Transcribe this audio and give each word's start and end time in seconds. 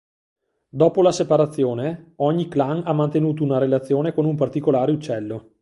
Dopo 0.67 1.03
la 1.03 1.11
separazione, 1.11 2.13
ogni 2.15 2.47
clan 2.47 2.81
ha 2.87 2.91
mantenuto 2.91 3.43
una 3.43 3.59
relazione 3.59 4.13
con 4.15 4.25
un 4.25 4.35
particolare 4.35 4.91
uccello. 4.91 5.49